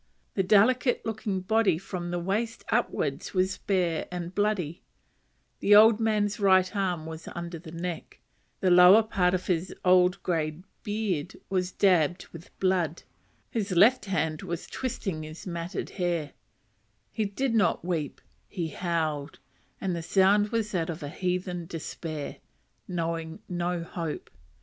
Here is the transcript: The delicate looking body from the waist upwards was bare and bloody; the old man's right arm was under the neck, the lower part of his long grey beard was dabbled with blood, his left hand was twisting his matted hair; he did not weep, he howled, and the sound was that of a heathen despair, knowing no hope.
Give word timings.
The 0.33 0.41
delicate 0.41 1.05
looking 1.05 1.41
body 1.41 1.77
from 1.77 2.09
the 2.09 2.17
waist 2.17 2.65
upwards 2.71 3.35
was 3.35 3.59
bare 3.59 4.07
and 4.11 4.33
bloody; 4.33 4.81
the 5.59 5.75
old 5.75 5.99
man's 5.99 6.39
right 6.39 6.75
arm 6.75 7.05
was 7.05 7.27
under 7.35 7.59
the 7.59 7.71
neck, 7.71 8.19
the 8.61 8.71
lower 8.71 9.03
part 9.03 9.35
of 9.35 9.45
his 9.45 9.75
long 9.85 10.15
grey 10.23 10.57
beard 10.81 11.35
was 11.51 11.71
dabbled 11.71 12.25
with 12.29 12.49
blood, 12.59 13.03
his 13.51 13.73
left 13.73 14.05
hand 14.05 14.41
was 14.41 14.65
twisting 14.65 15.21
his 15.21 15.45
matted 15.45 15.91
hair; 15.91 16.31
he 17.11 17.25
did 17.25 17.53
not 17.53 17.85
weep, 17.85 18.21
he 18.47 18.69
howled, 18.69 19.37
and 19.79 19.95
the 19.95 20.01
sound 20.01 20.49
was 20.49 20.71
that 20.71 20.89
of 20.89 21.03
a 21.03 21.09
heathen 21.09 21.67
despair, 21.67 22.37
knowing 22.87 23.37
no 23.47 23.83
hope. 23.83 24.31